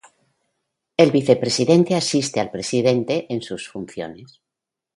[0.97, 4.41] El vicepresidente asiste al presidente en sus funciones.